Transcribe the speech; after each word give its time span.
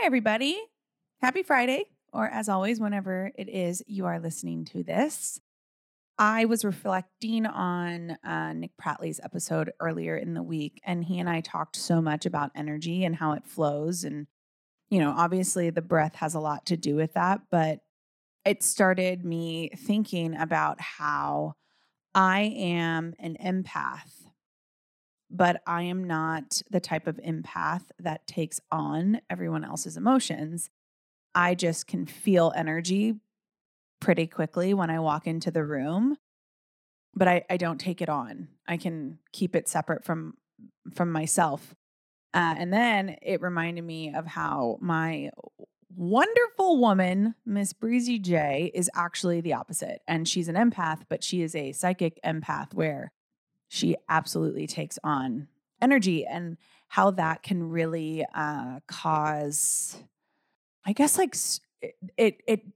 Hi, 0.00 0.06
everybody. 0.06 0.58
Happy 1.20 1.42
Friday, 1.42 1.84
or 2.10 2.26
as 2.26 2.48
always, 2.48 2.80
whenever 2.80 3.32
it 3.36 3.50
is 3.50 3.82
you 3.86 4.06
are 4.06 4.18
listening 4.18 4.64
to 4.64 4.82
this. 4.82 5.42
I 6.18 6.46
was 6.46 6.64
reflecting 6.64 7.44
on 7.44 8.16
uh, 8.24 8.54
Nick 8.54 8.70
Pratley's 8.82 9.20
episode 9.22 9.72
earlier 9.78 10.16
in 10.16 10.32
the 10.32 10.42
week, 10.42 10.80
and 10.86 11.04
he 11.04 11.18
and 11.18 11.28
I 11.28 11.42
talked 11.42 11.76
so 11.76 12.00
much 12.00 12.24
about 12.24 12.50
energy 12.54 13.04
and 13.04 13.14
how 13.14 13.32
it 13.32 13.46
flows. 13.46 14.02
And, 14.02 14.26
you 14.88 15.00
know, 15.00 15.12
obviously 15.14 15.68
the 15.68 15.82
breath 15.82 16.14
has 16.14 16.32
a 16.34 16.40
lot 16.40 16.64
to 16.66 16.78
do 16.78 16.96
with 16.96 17.12
that, 17.12 17.42
but 17.50 17.80
it 18.46 18.62
started 18.62 19.22
me 19.22 19.68
thinking 19.76 20.34
about 20.34 20.80
how 20.80 21.56
I 22.14 22.54
am 22.56 23.12
an 23.18 23.36
empath 23.38 24.19
but 25.30 25.62
I 25.66 25.82
am 25.82 26.04
not 26.04 26.60
the 26.70 26.80
type 26.80 27.06
of 27.06 27.16
empath 27.18 27.84
that 27.98 28.26
takes 28.26 28.60
on 28.70 29.20
everyone 29.30 29.64
else's 29.64 29.96
emotions. 29.96 30.70
I 31.34 31.54
just 31.54 31.86
can 31.86 32.06
feel 32.06 32.52
energy 32.56 33.14
pretty 34.00 34.26
quickly 34.26 34.74
when 34.74 34.90
I 34.90 34.98
walk 34.98 35.26
into 35.26 35.50
the 35.50 35.64
room, 35.64 36.16
but 37.14 37.28
I, 37.28 37.44
I 37.48 37.56
don't 37.56 37.78
take 37.78 38.02
it 38.02 38.08
on. 38.08 38.48
I 38.66 38.76
can 38.76 39.18
keep 39.32 39.54
it 39.54 39.68
separate 39.68 40.04
from 40.04 40.34
from 40.94 41.12
myself. 41.12 41.74
Uh, 42.34 42.54
and 42.58 42.72
then 42.72 43.16
it 43.22 43.40
reminded 43.40 43.82
me 43.82 44.14
of 44.14 44.26
how 44.26 44.78
my 44.80 45.30
wonderful 45.96 46.78
woman, 46.80 47.34
Miss 47.44 47.72
Breezy 47.72 48.18
J, 48.18 48.70
is 48.74 48.90
actually 48.94 49.40
the 49.40 49.54
opposite. 49.54 50.00
And 50.06 50.28
she's 50.28 50.48
an 50.48 50.54
empath, 50.54 51.02
but 51.08 51.24
she 51.24 51.42
is 51.42 51.54
a 51.54 51.72
psychic 51.72 52.20
empath 52.24 52.72
where 52.72 53.12
she 53.72 53.94
absolutely 54.08 54.66
takes 54.66 54.98
on 55.04 55.46
energy 55.80 56.26
and 56.26 56.56
how 56.88 57.12
that 57.12 57.44
can 57.44 57.70
really 57.70 58.26
uh, 58.34 58.80
cause, 58.88 60.02
I 60.84 60.92
guess, 60.92 61.16
like 61.16 61.36
it, 62.18 62.42
it 62.48 62.66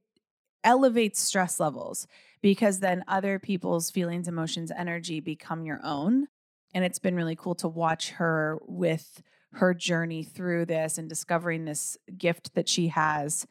elevates 0.63 1.21
stress 1.21 1.59
levels 1.59 2.07
because 2.43 2.79
then 2.79 3.03
other 3.09 3.41
people's 3.41 3.91
feelings, 3.91 4.29
emotions, 4.29 4.71
energy 4.71 5.19
become 5.19 5.65
your 5.65 5.81
own. 5.83 6.29
And 6.73 6.85
it's 6.85 7.01
been 7.01 7.17
really 7.17 7.35
cool 7.35 7.57
to 7.57 7.69
watch 7.69 8.11
her 8.11 8.61
with 8.63 9.21
her 9.55 9.75
journey 9.75 10.23
through 10.23 10.67
this 10.67 10.97
and 10.97 11.09
discovering 11.09 11.65
this 11.65 11.99
gift 12.17 12.55
that 12.55 12.69
she 12.69 12.89
has 12.89 13.49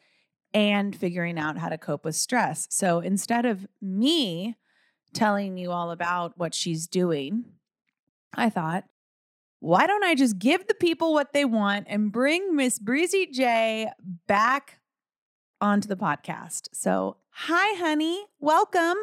and 0.54 0.96
figuring 0.96 1.38
out 1.38 1.58
how 1.58 1.68
to 1.68 1.78
cope 1.78 2.06
with 2.06 2.16
stress. 2.16 2.68
So 2.70 3.00
instead 3.00 3.46
of 3.46 3.68
me 3.82 4.56
telling 5.14 5.58
you 5.58 5.72
all 5.72 5.92
about 5.92 6.38
what 6.38 6.54
she's 6.54 6.88
doing, 6.88 7.46
I 8.36 8.50
thought, 8.50 8.86
why 9.60 9.88
don't 9.88 10.04
I 10.04 10.16
just 10.16 10.40
give 10.40 10.68
the 10.68 10.74
people 10.74 11.14
what 11.14 11.34
they 11.34 11.46
want 11.46 11.88
and 11.90 12.12
bring 12.12 12.56
Miss 12.56 12.80
Breezy 12.80 13.28
J 13.28 13.90
back 14.28 14.80
onto 15.62 15.88
the 15.88 15.96
podcast? 15.96 16.68
So, 16.74 17.18
hi, 17.30 17.78
honey. 17.80 18.26
Welcome. 18.40 18.98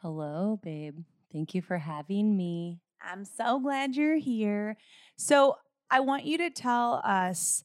Hello, 0.00 0.58
babe. 0.62 0.98
Thank 1.32 1.54
you 1.54 1.62
for 1.62 1.78
having 1.78 2.36
me. 2.36 2.80
I'm 3.00 3.24
so 3.24 3.60
glad 3.60 3.94
you're 3.94 4.18
here. 4.18 4.76
So, 5.16 5.56
I 5.90 6.00
want 6.00 6.24
you 6.24 6.38
to 6.38 6.50
tell 6.50 7.02
us 7.04 7.62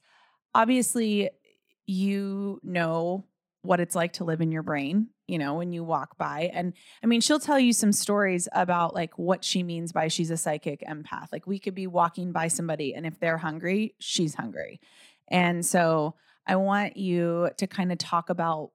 obviously, 0.54 1.30
you 1.86 2.59
know 2.61 3.26
what 3.61 3.80
it's 3.80 3.95
like 3.95 4.14
to 4.14 4.23
live 4.23 4.42
in 4.42 4.52
your 4.52 4.64
brain, 4.64 5.08
you 5.28 5.38
know, 5.38 5.56
when 5.56 5.72
you 5.72 5.83
walk 5.83 6.17
by. 6.17 6.50
And 6.53 6.73
I 7.03 7.08
mean, 7.08 7.22
she'll 7.22 7.39
tell 7.39 7.59
you 7.59 7.73
some 7.73 7.92
stories 7.92 8.47
about 8.53 8.95
like 8.95 9.17
what 9.17 9.44
she 9.44 9.61
means 9.64 9.92
by 9.92 10.08
she's 10.08 10.31
a 10.31 10.38
psychic 10.38 10.83
empath. 10.88 11.31
Like 11.31 11.45
we 11.45 11.59
could 11.59 11.75
be 11.75 11.88
walking 11.88 12.31
by 12.31 12.47
somebody 12.47 12.94
and 12.94 13.06
if 13.06 13.20
they're 13.20 13.38
hungry, 13.38 13.95
she's 14.00 14.36
hungry. 14.36 14.80
And 15.28 15.66
so 15.66 16.16
I 16.45 16.55
want 16.55 16.95
you 16.95 17.50
to 17.58 17.67
kind 17.67 17.92
of 17.92 17.98
talk 17.98 18.30
about 18.30 18.72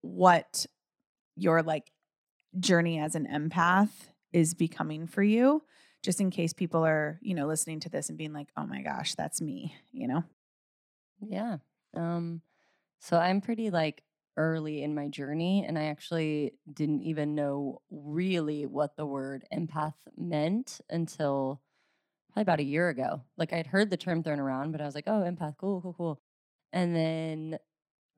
what 0.00 0.66
your 1.36 1.62
like 1.62 1.92
journey 2.58 2.98
as 2.98 3.14
an 3.14 3.26
empath 3.26 3.90
is 4.32 4.54
becoming 4.54 5.06
for 5.06 5.22
you 5.22 5.62
just 6.02 6.20
in 6.20 6.30
case 6.30 6.52
people 6.52 6.84
are 6.84 7.18
you 7.20 7.34
know 7.34 7.46
listening 7.46 7.80
to 7.80 7.88
this 7.88 8.08
and 8.08 8.16
being 8.16 8.32
like 8.32 8.48
oh 8.56 8.64
my 8.64 8.80
gosh 8.80 9.14
that's 9.14 9.40
me 9.40 9.74
you 9.92 10.06
know 10.08 10.24
yeah 11.20 11.58
um 11.94 12.40
so 13.00 13.18
I'm 13.18 13.40
pretty 13.40 13.70
like 13.70 14.02
early 14.36 14.82
in 14.82 14.94
my 14.94 15.08
journey, 15.08 15.64
and 15.66 15.78
I 15.78 15.84
actually 15.84 16.52
didn't 16.72 17.02
even 17.02 17.34
know 17.34 17.80
really 17.90 18.66
what 18.66 18.96
the 18.96 19.06
word 19.06 19.44
empath 19.52 19.94
meant 20.16 20.80
until 20.90 21.60
probably 22.32 22.42
about 22.42 22.60
a 22.60 22.64
year 22.64 22.88
ago. 22.88 23.22
Like 23.36 23.52
I'd 23.52 23.66
heard 23.66 23.90
the 23.90 23.96
term 23.96 24.22
thrown 24.22 24.40
around, 24.40 24.72
but 24.72 24.80
I 24.80 24.84
was 24.86 24.94
like, 24.94 25.06
oh, 25.06 25.24
empath, 25.26 25.56
cool, 25.58 25.80
cool, 25.80 25.94
cool. 25.94 26.20
And 26.72 26.94
then 26.94 27.58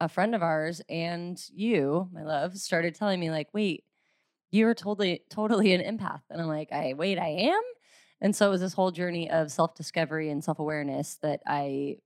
a 0.00 0.08
friend 0.08 0.34
of 0.34 0.42
ours 0.42 0.80
and 0.88 1.40
you, 1.52 2.08
my 2.12 2.22
love, 2.22 2.56
started 2.56 2.94
telling 2.94 3.20
me, 3.20 3.30
like, 3.30 3.48
wait, 3.52 3.84
you're 4.50 4.74
totally, 4.74 5.22
totally 5.30 5.72
an 5.72 5.98
empath. 5.98 6.22
And 6.30 6.40
I'm 6.40 6.48
like, 6.48 6.72
I 6.72 6.94
wait, 6.94 7.18
I 7.18 7.28
am. 7.28 7.62
And 8.20 8.34
so 8.34 8.48
it 8.48 8.50
was 8.50 8.60
this 8.60 8.72
whole 8.72 8.90
journey 8.90 9.30
of 9.30 9.50
self 9.50 9.74
discovery 9.74 10.30
and 10.30 10.42
self 10.42 10.58
awareness 10.58 11.18
that 11.22 11.40
I 11.46 11.98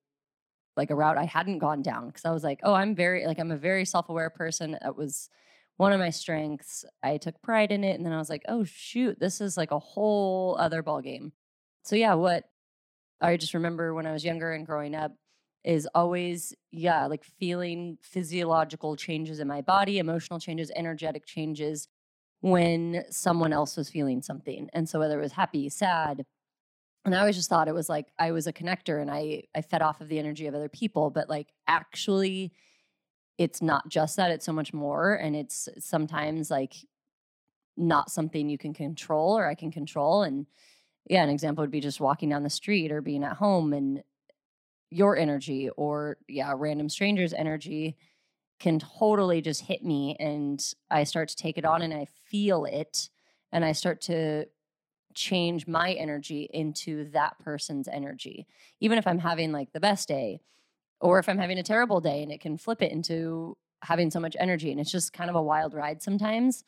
like 0.77 0.91
a 0.91 0.95
route 0.95 1.19
I 1.19 1.25
hadn't 1.25 1.59
gone 1.59 1.83
down 1.83 2.07
because 2.09 2.25
I 2.25 2.31
was 2.31 2.45
like, 2.45 2.61
oh, 2.63 2.75
I'm 2.75 2.95
very 2.95 3.27
like 3.27 3.39
I'm 3.39 3.51
a 3.51 3.57
very 3.57 3.85
self-aware 3.85 4.31
person. 4.31 4.79
That 4.83 4.97
was 4.97 5.29
one 5.77 5.93
of 5.93 6.01
my 6.01 6.11
strengths. 6.11 6.85
I 7.03 7.17
took 7.19 7.41
pride 7.43 7.73
in 7.73 7.85
it, 7.85 7.97
and 7.97 8.07
then 8.07 8.13
I 8.13 8.19
was 8.19 8.31
like, 8.31 8.43
oh 8.49 8.65
shoot, 8.65 9.19
this 9.21 9.41
is 9.41 9.57
like 9.57 9.71
a 9.71 9.79
whole 9.79 10.57
other 10.59 10.83
ball 10.83 11.01
game. 11.01 11.33
So 11.85 11.97
yeah, 11.97 12.15
what 12.15 12.45
I 13.21 13.37
just 13.37 13.55
remember 13.55 13.95
when 13.95 14.07
I 14.07 14.13
was 14.13 14.25
younger 14.25 14.53
and 14.53 14.67
growing 14.67 14.95
up 14.95 15.13
is 15.65 15.89
always 15.95 16.55
yeah 16.71 17.07
like 17.07 17.25
feeling 17.39 17.99
physiological 18.03 18.97
changes 18.97 19.39
in 19.39 19.47
my 19.47 19.61
body 19.61 19.99
emotional 19.99 20.41
changes 20.41 20.73
energetic 20.75 21.25
changes 21.25 21.89
when 22.41 23.05
someone 23.11 23.53
else 23.53 23.77
was 23.77 23.89
feeling 23.89 24.23
something 24.23 24.69
and 24.73 24.89
so 24.89 24.99
whether 24.99 25.19
it 25.19 25.23
was 25.23 25.33
happy 25.33 25.69
sad 25.69 26.25
and 27.05 27.15
I 27.15 27.21
always 27.21 27.37
just 27.37 27.49
thought 27.49 27.69
it 27.69 27.75
was 27.75 27.89
like 27.89 28.07
I 28.19 28.33
was 28.33 28.47
a 28.47 28.53
connector 28.53 29.01
and 29.01 29.11
I 29.11 29.45
I 29.55 29.63
fed 29.63 29.83
off 29.83 30.01
of 30.01 30.09
the 30.09 30.19
energy 30.19 30.47
of 30.47 30.55
other 30.55 30.69
people, 30.69 31.11
but 31.11 31.29
like 31.29 31.49
actually 31.67 32.53
it's 33.39 33.63
not 33.63 33.89
just 33.89 34.17
that, 34.17 34.31
it's 34.31 34.45
so 34.45 34.53
much 34.53 34.73
more 34.73 35.15
and 35.15 35.35
it's 35.35 35.69
sometimes 35.79 36.51
like 36.51 36.75
not 37.77 38.11
something 38.11 38.49
you 38.49 38.59
can 38.59 38.75
control 38.75 39.37
or 39.37 39.47
I 39.47 39.55
can 39.55 39.73
control 39.73 40.23
and 40.23 40.47
yeah, 41.09 41.23
an 41.25 41.31
example 41.31 41.63
would 41.63 41.71
be 41.71 41.81
just 41.81 42.01
walking 42.01 42.29
down 42.29 42.45
the 42.45 42.51
street 42.51 42.93
or 42.93 43.01
being 43.01 43.25
at 43.25 43.37
home 43.37 43.73
and 43.73 44.03
your 44.91 45.17
energy 45.17 45.71
or 45.71 46.19
yeah, 46.29 46.53
random 46.57 46.89
strangers 46.89 47.33
energy 47.33 47.97
can 48.61 48.79
totally 48.79 49.41
just 49.41 49.63
hit 49.63 49.83
me 49.83 50.17
and 50.21 50.63
I 50.91 51.03
start 51.03 51.29
to 51.31 51.37
take 51.37 51.59
it 51.59 51.65
on 51.65 51.83
and 51.83 51.93
I 51.93 52.07
feel 52.31 52.65
it 52.65 53.09
and 53.51 53.65
I 53.65 53.73
start 53.73 54.03
to 54.03 54.47
change 55.15 55.67
my 55.67 55.93
energy 55.93 56.49
into 56.53 57.11
that 57.11 57.39
person's 57.39 57.89
energy. 57.89 58.47
Even 58.81 58.99
if 58.99 59.07
I'm 59.07 59.19
having 59.19 59.53
like 59.53 59.73
the 59.73 59.81
best 59.81 60.09
day 60.09 60.41
or 61.01 61.19
if 61.19 61.29
I'm 61.29 61.39
having 61.39 61.59
a 61.59 61.63
terrible 61.63 62.01
day 62.01 62.23
and 62.23 62.33
it 62.33 62.41
can 62.41 62.57
flip 62.57 62.83
it 62.83 62.93
into 62.93 63.57
having 63.83 64.11
so 64.11 64.21
much 64.21 64.37
energy. 64.39 64.71
And 64.71 64.81
it's 64.81 64.91
just 64.91 65.13
kind 65.13 65.29
of 65.29 65.37
a 65.37 65.43
wild 65.43 65.75
ride 65.75 66.03
sometimes. 66.03 66.65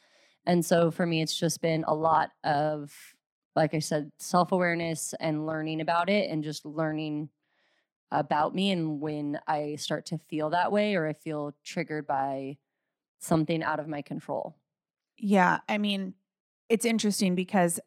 And 0.47 0.65
so 0.65 0.91
for 0.91 1.07
me, 1.07 1.23
it's 1.23 1.39
just 1.39 1.61
been 1.61 1.85
a 1.87 1.95
lot 1.95 2.31
of, 2.43 2.93
like 3.57 3.75
I 3.75 3.79
said, 3.79 4.11
self 4.19 4.53
awareness 4.53 5.15
and 5.21 5.47
learning 5.47 5.81
about 5.81 6.11
it 6.11 6.31
and 6.31 6.45
just 6.45 6.67
learning 6.67 7.31
about 8.11 8.55
me. 8.55 8.71
And 8.71 9.01
when 9.01 9.41
I 9.47 9.77
start 9.77 10.07
to 10.07 10.19
feel 10.19 10.51
that 10.51 10.73
way 10.73 10.95
or 10.95 11.07
I 11.07 11.13
feel 11.13 11.55
triggered 11.65 12.07
by 12.07 12.59
something 13.21 13.63
out 13.63 13.81
of 13.81 13.89
my 13.89 14.03
control. 14.03 14.57
Yeah. 15.17 15.61
I 15.69 15.79
mean, 15.79 16.15
it's 16.69 16.85
interesting 16.85 17.35
because 17.35 17.81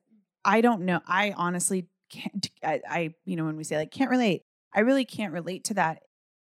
I 0.46 0.62
don't 0.62 0.82
know. 0.84 1.02
I 1.08 1.34
honestly 1.36 1.88
can't. 2.10 2.50
I, 2.64 2.82
I, 2.90 3.10
you 3.26 3.36
know, 3.36 3.46
when 3.46 3.58
we 3.58 3.64
say 3.64 3.78
like 3.78 3.92
can't 3.92 4.12
relate, 4.12 4.44
I 4.74 4.82
really 4.82 5.06
can't 5.06 5.34
relate 5.34 5.66
to 5.66 5.74
that 5.76 6.04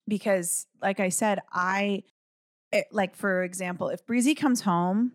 because, 0.09 0.67
like 0.83 1.01
I 1.01 1.09
said, 1.09 1.41
I, 1.53 2.03
it, 2.73 2.77
eh, 2.77 2.83
like 2.91 3.17
for 3.17 3.43
example, 3.43 3.89
if 3.89 4.05
Breezy 4.07 4.35
comes 4.35 4.63
home 4.63 5.13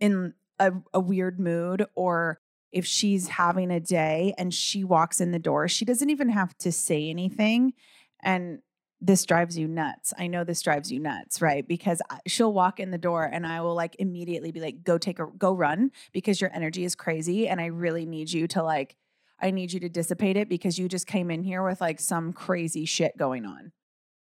in 0.00 0.34
a, 0.58 0.72
a 0.92 1.00
weird 1.00 1.38
mood 1.38 1.86
or 1.94 2.38
if 2.72 2.84
she's 2.84 3.28
having 3.28 3.70
a 3.70 3.80
day 3.80 4.34
and 4.36 4.52
she 4.52 4.82
walks 4.84 5.20
in 5.20 5.30
the 5.30 5.38
door, 5.38 5.68
she 5.68 5.84
doesn't 5.84 6.10
even 6.10 6.30
have 6.30 6.56
to 6.58 6.72
say 6.72 7.08
anything. 7.08 7.72
And 8.22 8.60
this 9.04 9.26
drives 9.26 9.58
you 9.58 9.68
nuts. 9.68 10.14
I 10.18 10.28
know 10.28 10.44
this 10.44 10.62
drives 10.62 10.90
you 10.90 10.98
nuts, 10.98 11.42
right? 11.42 11.66
Because 11.68 12.00
she'll 12.26 12.54
walk 12.54 12.80
in 12.80 12.90
the 12.90 12.96
door 12.96 13.24
and 13.24 13.46
I 13.46 13.60
will 13.60 13.74
like 13.74 13.96
immediately 13.98 14.50
be 14.50 14.60
like, 14.60 14.82
go 14.82 14.96
take 14.96 15.18
a 15.18 15.26
go 15.36 15.52
run 15.52 15.90
because 16.14 16.40
your 16.40 16.50
energy 16.54 16.84
is 16.84 16.94
crazy. 16.94 17.46
And 17.46 17.60
I 17.60 17.66
really 17.66 18.06
need 18.06 18.32
you 18.32 18.48
to 18.48 18.62
like, 18.62 18.96
I 19.42 19.50
need 19.50 19.74
you 19.74 19.80
to 19.80 19.90
dissipate 19.90 20.38
it 20.38 20.48
because 20.48 20.78
you 20.78 20.88
just 20.88 21.06
came 21.06 21.30
in 21.30 21.42
here 21.42 21.62
with 21.62 21.82
like 21.82 22.00
some 22.00 22.32
crazy 22.32 22.86
shit 22.86 23.14
going 23.18 23.44
on. 23.44 23.72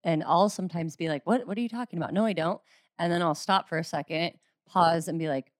And 0.05 0.23
I'll 0.25 0.49
sometimes 0.49 0.95
be 0.95 1.09
like, 1.09 1.27
what, 1.27 1.49
what 1.49 1.59
are 1.59 1.63
you 1.63 1.69
talking 1.69 1.99
about? 1.99 2.15
No, 2.15 2.25
I 2.25 2.33
don't. 2.33 2.61
And 2.97 3.13
then 3.13 3.23
I'll 3.23 3.35
stop 3.35 3.69
for 3.69 3.77
a 3.77 3.85
second, 3.85 4.35
pause 4.69 5.09
and 5.09 5.19
be 5.19 5.29
like, 5.29 5.51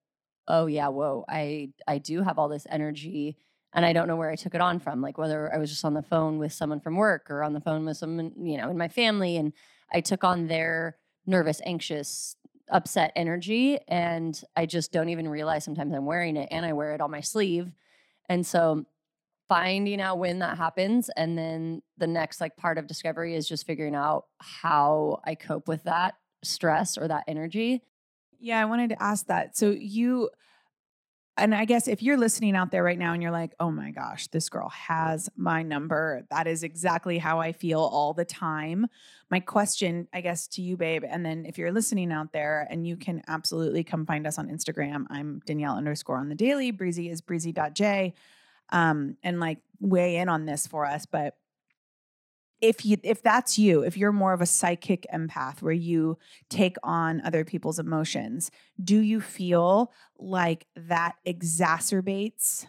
oh 0.47 0.67
yeah, 0.67 0.87
whoa, 0.87 1.25
I, 1.27 1.71
I 1.85 1.97
do 1.97 2.21
have 2.21 2.39
all 2.39 2.47
this 2.47 2.65
energy 2.69 3.35
and 3.73 3.85
I 3.85 3.93
don't 3.93 4.07
know 4.07 4.15
where 4.15 4.29
I 4.29 4.35
took 4.35 4.55
it 4.55 4.61
on 4.61 4.79
from, 4.79 5.01
like 5.01 5.17
whether 5.17 5.53
I 5.53 5.57
was 5.57 5.69
just 5.69 5.85
on 5.85 5.93
the 5.93 6.01
phone 6.01 6.37
with 6.37 6.53
someone 6.53 6.79
from 6.79 6.95
work 6.95 7.27
or 7.29 7.43
on 7.43 7.53
the 7.53 7.61
phone 7.61 7.85
with 7.85 7.97
someone, 7.97 8.33
you 8.37 8.57
know, 8.57 8.69
in 8.69 8.77
my 8.77 8.89
family. 8.89 9.37
And 9.37 9.53
I 9.93 10.01
took 10.01 10.23
on 10.23 10.47
their 10.47 10.97
nervous, 11.25 11.61
anxious, 11.65 12.35
upset 12.69 13.11
energy. 13.15 13.79
And 13.87 14.41
I 14.55 14.65
just 14.65 14.91
don't 14.91 15.09
even 15.09 15.27
realize 15.27 15.63
sometimes 15.63 15.93
I'm 15.93 16.05
wearing 16.05 16.37
it 16.37 16.49
and 16.51 16.65
I 16.65 16.73
wear 16.73 16.93
it 16.93 17.01
on 17.01 17.11
my 17.11 17.21
sleeve. 17.21 17.71
And 18.27 18.45
so 18.45 18.85
finding 19.47 19.99
out 19.99 20.17
when 20.17 20.39
that 20.39 20.57
happens 20.57 21.09
and 21.17 21.37
then 21.37 21.81
the 21.97 22.07
next 22.07 22.39
like 22.39 22.55
part 22.55 22.77
of 22.77 22.87
discovery 22.87 23.35
is 23.35 23.47
just 23.47 23.67
figuring 23.67 23.95
out 23.95 24.25
how 24.39 25.19
I 25.25 25.35
cope 25.35 25.67
with 25.67 25.83
that 25.83 26.15
stress 26.41 26.97
or 26.97 27.07
that 27.09 27.25
energy. 27.27 27.83
Yeah, 28.39 28.61
I 28.61 28.65
wanted 28.65 28.91
to 28.91 29.03
ask 29.03 29.27
that. 29.27 29.57
So 29.57 29.71
you 29.71 30.29
and 31.37 31.55
I 31.55 31.65
guess 31.65 31.87
if 31.87 32.03
you're 32.03 32.17
listening 32.17 32.55
out 32.55 32.71
there 32.71 32.83
right 32.83 32.99
now 32.99 33.13
and 33.13 33.21
you're 33.21 33.31
like, 33.31 33.53
oh 33.59 33.71
my 33.71 33.91
gosh, 33.91 34.27
this 34.27 34.49
girl 34.49 34.69
has 34.69 35.29
my 35.37 35.63
number, 35.63 36.25
that 36.29 36.45
is 36.45 36.63
exactly 36.63 37.17
how 37.17 37.39
I 37.39 37.53
feel 37.53 37.79
all 37.79 38.13
the 38.13 38.25
time. 38.25 38.87
My 39.29 39.39
question, 39.39 40.07
I 40.13 40.21
guess, 40.21 40.47
to 40.49 40.61
you, 40.61 40.75
babe, 40.75 41.03
and 41.07 41.25
then 41.25 41.45
if 41.45 41.57
you're 41.57 41.71
listening 41.71 42.11
out 42.11 42.33
there 42.33 42.67
and 42.69 42.85
you 42.85 42.97
can 42.97 43.21
absolutely 43.27 43.83
come 43.83 44.05
find 44.05 44.27
us 44.27 44.37
on 44.37 44.49
Instagram, 44.49 45.05
I'm 45.09 45.41
Danielle 45.45 45.77
underscore 45.77 46.17
on 46.17 46.27
the 46.27 46.35
daily. 46.35 46.71
Breezy 46.71 47.09
is 47.09 47.21
breezy.j. 47.21 48.13
Um, 48.73 49.17
and 49.23 49.39
like 49.39 49.59
weigh 49.79 50.17
in 50.17 50.29
on 50.29 50.45
this 50.45 50.67
for 50.67 50.85
us. 50.85 51.05
But 51.05 51.35
if 52.61 52.85
you 52.85 52.97
if 53.03 53.21
that's 53.23 53.57
you 53.57 53.83
if 53.83 53.97
you're 53.97 54.11
more 54.11 54.33
of 54.33 54.41
a 54.41 54.45
psychic 54.45 55.05
empath 55.13 55.61
where 55.61 55.73
you 55.73 56.17
take 56.49 56.77
on 56.83 57.21
other 57.21 57.43
people's 57.43 57.79
emotions 57.79 58.51
do 58.83 58.99
you 58.99 59.19
feel 59.19 59.91
like 60.17 60.67
that 60.75 61.15
exacerbates 61.27 62.67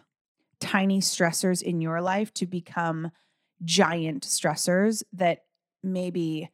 tiny 0.63 1.01
stressors 1.01 1.61
in 1.61 1.81
your 1.81 2.01
life 2.01 2.33
to 2.35 2.47
become 2.47 3.11
giant 3.65 4.25
stressors 4.25 5.03
that 5.13 5.41
maybe 5.83 6.49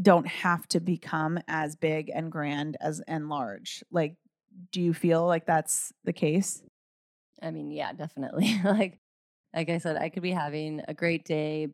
don't 0.00 0.26
have 0.26 0.66
to 0.68 0.80
become 0.80 1.38
as 1.46 1.76
big 1.76 2.10
and 2.12 2.32
grand 2.32 2.78
as 2.80 3.00
and 3.06 3.28
large? 3.28 3.84
Like 3.90 4.16
do 4.70 4.80
you 4.80 4.94
feel 4.94 5.26
like 5.26 5.46
that's 5.46 5.92
the 6.04 6.12
case? 6.12 6.62
I 7.40 7.50
mean 7.50 7.70
yeah 7.70 7.92
definitely. 7.92 8.58
Like 8.64 8.98
like 9.54 9.68
i 9.68 9.76
said 9.76 9.96
i 9.96 10.08
could 10.08 10.22
be 10.22 10.30
having 10.30 10.80
a 10.88 10.94
great 10.94 11.26
day 11.26 11.68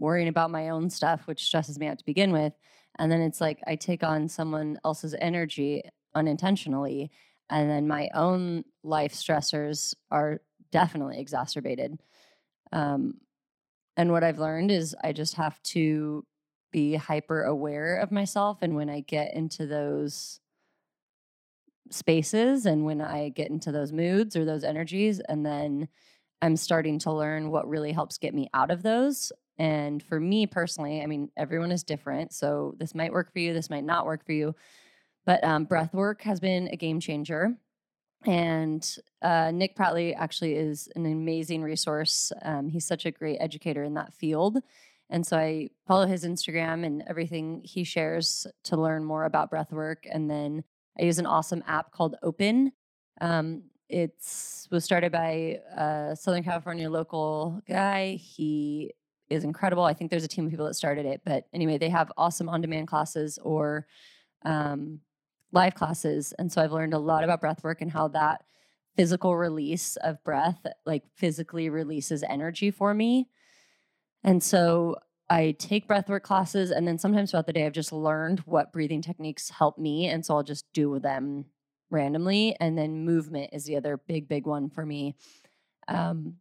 worrying 0.00 0.28
about 0.28 0.50
my 0.50 0.70
own 0.70 0.90
stuff, 0.90 1.26
which 1.26 1.44
stresses 1.44 1.78
me 1.78 1.86
out 1.86 1.98
to 1.98 2.04
begin 2.04 2.32
with. 2.32 2.54
And 2.98 3.12
then 3.12 3.20
it's 3.20 3.40
like 3.40 3.60
I 3.66 3.76
take 3.76 4.02
on 4.02 4.28
someone 4.28 4.80
else's 4.84 5.14
energy 5.20 5.82
unintentionally. 6.14 7.12
And 7.48 7.70
then 7.70 7.86
my 7.86 8.08
own 8.14 8.64
life 8.82 9.14
stressors 9.14 9.94
are 10.10 10.40
definitely 10.72 11.20
exacerbated. 11.20 12.00
Um, 12.72 13.14
and 13.96 14.10
what 14.10 14.24
I've 14.24 14.38
learned 14.38 14.70
is 14.70 14.96
I 15.04 15.12
just 15.12 15.34
have 15.34 15.60
to 15.64 16.24
be 16.72 16.94
hyper 16.94 17.42
aware 17.42 17.96
of 17.96 18.10
myself. 18.10 18.58
And 18.62 18.74
when 18.74 18.88
I 18.88 19.00
get 19.00 19.34
into 19.34 19.66
those 19.66 20.40
spaces 21.90 22.66
and 22.66 22.84
when 22.84 23.00
I 23.00 23.30
get 23.30 23.50
into 23.50 23.72
those 23.72 23.92
moods 23.92 24.36
or 24.36 24.44
those 24.44 24.64
energies, 24.64 25.20
and 25.20 25.44
then 25.44 25.88
I'm 26.40 26.56
starting 26.56 26.98
to 27.00 27.12
learn 27.12 27.50
what 27.50 27.68
really 27.68 27.92
helps 27.92 28.18
get 28.18 28.34
me 28.34 28.48
out 28.54 28.70
of 28.70 28.82
those. 28.82 29.32
And 29.60 30.02
for 30.02 30.18
me 30.18 30.46
personally, 30.46 31.02
I 31.02 31.06
mean, 31.06 31.30
everyone 31.36 31.70
is 31.70 31.84
different. 31.84 32.32
So 32.32 32.74
this 32.78 32.94
might 32.94 33.12
work 33.12 33.30
for 33.30 33.40
you, 33.40 33.52
this 33.52 33.68
might 33.68 33.84
not 33.84 34.06
work 34.06 34.24
for 34.24 34.32
you. 34.32 34.54
But 35.26 35.44
um, 35.44 35.64
breath 35.64 35.92
work 35.92 36.22
has 36.22 36.40
been 36.40 36.68
a 36.68 36.76
game 36.76 36.98
changer. 36.98 37.54
And 38.24 38.96
uh, 39.20 39.50
Nick 39.50 39.76
Pratley 39.76 40.16
actually 40.16 40.54
is 40.54 40.88
an 40.96 41.04
amazing 41.04 41.62
resource. 41.62 42.32
Um, 42.40 42.70
he's 42.70 42.86
such 42.86 43.04
a 43.04 43.10
great 43.10 43.36
educator 43.38 43.84
in 43.84 43.92
that 43.94 44.14
field. 44.14 44.62
And 45.10 45.26
so 45.26 45.36
I 45.36 45.68
follow 45.86 46.06
his 46.06 46.24
Instagram 46.24 46.86
and 46.86 47.02
everything 47.06 47.60
he 47.62 47.84
shares 47.84 48.46
to 48.64 48.78
learn 48.78 49.04
more 49.04 49.26
about 49.26 49.50
breath 49.50 49.72
work. 49.72 50.06
And 50.10 50.30
then 50.30 50.64
I 50.98 51.02
use 51.02 51.18
an 51.18 51.26
awesome 51.26 51.62
app 51.66 51.92
called 51.92 52.16
Open. 52.22 52.72
Um, 53.20 53.64
it's 53.90 54.68
was 54.70 54.84
started 54.84 55.12
by 55.12 55.60
a 55.76 56.16
Southern 56.18 56.44
California 56.44 56.88
local 56.88 57.60
guy. 57.68 58.12
He 58.14 58.92
is 59.30 59.44
incredible. 59.44 59.84
I 59.84 59.94
think 59.94 60.10
there's 60.10 60.24
a 60.24 60.28
team 60.28 60.44
of 60.44 60.50
people 60.50 60.66
that 60.66 60.74
started 60.74 61.06
it, 61.06 61.22
but 61.24 61.46
anyway, 61.52 61.78
they 61.78 61.88
have 61.88 62.12
awesome 62.16 62.48
on-demand 62.48 62.88
classes 62.88 63.38
or 63.42 63.86
um, 64.44 65.00
live 65.52 65.74
classes, 65.74 66.34
and 66.38 66.52
so 66.52 66.60
I've 66.60 66.72
learned 66.72 66.94
a 66.94 66.98
lot 66.98 67.24
about 67.24 67.40
breath 67.40 67.64
work 67.64 67.80
and 67.80 67.90
how 67.90 68.08
that 68.08 68.44
physical 68.96 69.36
release 69.36 69.96
of 69.96 70.22
breath 70.24 70.66
like 70.84 71.04
physically 71.14 71.70
releases 71.70 72.22
energy 72.24 72.70
for 72.70 72.92
me. 72.92 73.28
And 74.22 74.42
so 74.42 74.96
I 75.30 75.52
take 75.58 75.88
breathwork 75.88 76.22
classes, 76.22 76.72
and 76.72 76.86
then 76.86 76.98
sometimes 76.98 77.30
throughout 77.30 77.46
the 77.46 77.52
day, 77.52 77.64
I've 77.64 77.72
just 77.72 77.92
learned 77.92 78.40
what 78.40 78.72
breathing 78.72 79.00
techniques 79.00 79.48
help 79.50 79.78
me, 79.78 80.06
and 80.08 80.26
so 80.26 80.34
I'll 80.34 80.42
just 80.42 80.66
do 80.72 80.98
them 80.98 81.46
randomly. 81.88 82.56
And 82.60 82.76
then 82.76 83.04
movement 83.04 83.50
is 83.52 83.64
the 83.64 83.76
other 83.76 83.96
big, 83.96 84.28
big 84.28 84.46
one 84.46 84.70
for 84.70 84.84
me. 84.84 85.14
Um, 85.88 86.36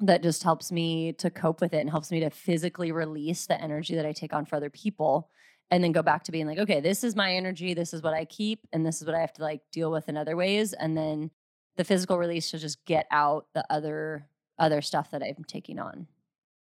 that 0.00 0.22
just 0.22 0.42
helps 0.42 0.70
me 0.70 1.12
to 1.14 1.30
cope 1.30 1.60
with 1.60 1.72
it 1.72 1.78
and 1.78 1.90
helps 1.90 2.10
me 2.10 2.20
to 2.20 2.30
physically 2.30 2.92
release 2.92 3.46
the 3.46 3.60
energy 3.60 3.94
that 3.94 4.06
I 4.06 4.12
take 4.12 4.32
on 4.32 4.44
for 4.44 4.56
other 4.56 4.70
people 4.70 5.30
and 5.70 5.82
then 5.82 5.92
go 5.92 6.02
back 6.02 6.24
to 6.24 6.32
being 6.32 6.46
like 6.46 6.58
okay 6.58 6.80
this 6.80 7.04
is 7.04 7.16
my 7.16 7.34
energy 7.34 7.74
this 7.74 7.92
is 7.92 8.02
what 8.02 8.14
I 8.14 8.24
keep 8.24 8.66
and 8.72 8.84
this 8.84 9.00
is 9.00 9.06
what 9.06 9.14
I 9.14 9.20
have 9.20 9.32
to 9.34 9.42
like 9.42 9.62
deal 9.72 9.90
with 9.90 10.08
in 10.08 10.16
other 10.16 10.36
ways 10.36 10.72
and 10.72 10.96
then 10.96 11.30
the 11.76 11.84
physical 11.84 12.18
release 12.18 12.50
to 12.50 12.58
just 12.58 12.84
get 12.84 13.06
out 13.10 13.46
the 13.54 13.64
other 13.70 14.26
other 14.58 14.82
stuff 14.82 15.12
that 15.12 15.22
I'm 15.22 15.44
taking 15.46 15.78
on. 15.78 16.08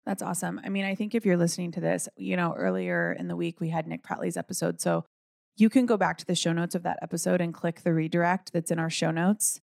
That's 0.05 0.23
awesome. 0.23 0.59
I 0.63 0.69
mean 0.69 0.85
I 0.85 0.95
think 0.95 1.15
if 1.15 1.25
you're 1.25 1.37
listening 1.37 1.71
to 1.73 1.81
this 1.81 2.09
you 2.17 2.35
know 2.35 2.53
earlier 2.53 3.13
in 3.13 3.27
the 3.27 3.35
week 3.35 3.59
we 3.59 3.69
had 3.69 3.87
Nick 3.87 4.03
Pratley's 4.03 4.37
episode 4.37 4.81
so 4.81 5.05
you 5.57 5.69
can 5.69 5.85
go 5.85 5.95
back 5.95 6.17
to 6.17 6.25
the 6.25 6.35
show 6.35 6.51
notes 6.51 6.75
of 6.75 6.83
that 6.83 6.99
episode 7.01 7.39
and 7.39 7.53
click 7.53 7.81
the 7.81 7.93
redirect 7.93 8.51
that's 8.51 8.71
in 8.71 8.79
our 8.79 8.89
show 8.89 9.11
notes 9.11 9.61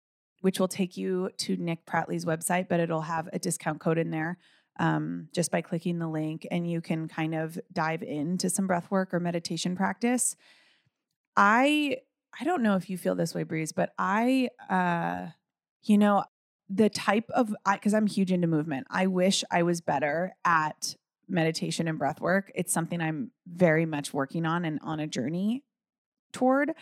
which 0.45 0.61
will 0.61 0.69
take 0.69 0.99
you 0.99 1.31
to 1.39 1.57
Nick 1.57 1.87
Pratley's 1.87 2.27
website, 2.27 2.69
but 2.69 2.79
it'll 2.79 3.01
have 3.01 3.31
a 3.33 3.39
discount 3.39 3.81
code 3.81 3.97
in 3.97 4.11
there 4.11 4.37
um, 4.79 5.29
just 5.33 5.51
by 5.51 5.63
clicking 5.63 5.99
the 5.99 6.07
link, 6.07 6.47
and 6.51 6.71
you 6.71 6.83
can 6.83 7.09
kind 7.09 7.35
of 7.35 7.59
dive 7.73 8.03
into 8.03 8.51
some 8.51 8.67
breath 8.67 8.91
work 8.91 9.15
or 9.15 9.21
meditation 9.21 9.75
practice. 9.75 10.37
I 11.35 11.97
I 12.39 12.45
don't 12.45 12.63
know 12.63 12.77
if 12.77 12.91
you 12.91 12.99
feel 12.99 13.15
this 13.15 13.35
way, 13.35 13.45
Breeze, 13.45 13.73
but 13.73 13.95
I, 13.99 14.51
uh, 14.69 15.29
you 15.83 15.97
know, 15.97 16.25
the 16.69 16.91
type 16.91 17.31
of 17.31 17.55
because 17.73 17.95
I'm 17.95 18.07
huge 18.07 18.31
into 18.31 18.47
movement. 18.47 18.87
I 18.91 19.07
wish 19.07 19.45
I 19.51 19.63
was 19.63 19.81
better 19.81 20.37
at 20.45 20.95
meditation 21.27 21.89
and 21.89 21.99
breath 21.99 22.21
work. 22.21 22.53
It's 22.55 22.71
something 22.71 23.01
I'm 23.01 23.31
very 23.47 23.87
much 23.87 24.13
working 24.13 24.45
on 24.45 24.67
and 24.67 24.79
on 24.83 25.01
a 25.01 25.07
journey 25.07 25.65
toward. 26.35 26.75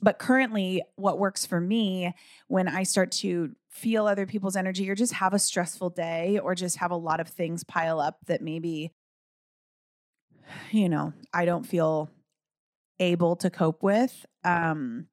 But 0.00 0.18
currently, 0.18 0.82
what 0.94 1.18
works 1.18 1.44
for 1.44 1.60
me 1.60 2.14
when 2.46 2.68
I 2.68 2.84
start 2.84 3.10
to 3.12 3.54
feel 3.68 4.06
other 4.06 4.26
people's 4.26 4.56
energy 4.56 4.88
or 4.88 4.94
just 4.94 5.14
have 5.14 5.34
a 5.34 5.38
stressful 5.38 5.90
day 5.90 6.38
or 6.38 6.54
just 6.54 6.76
have 6.76 6.90
a 6.90 6.96
lot 6.96 7.20
of 7.20 7.28
things 7.28 7.64
pile 7.64 8.00
up 8.00 8.18
that 8.26 8.40
maybe, 8.40 8.92
you 10.70 10.88
know, 10.88 11.12
I 11.32 11.44
don't 11.44 11.64
feel 11.64 12.10
able 13.00 13.36
to 13.36 13.50
cope 13.50 13.82
with. 13.82 14.24
Um, 14.44 15.06